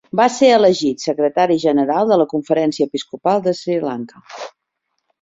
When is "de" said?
2.13-2.19, 3.49-3.57